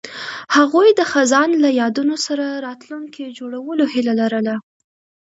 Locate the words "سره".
2.25-2.45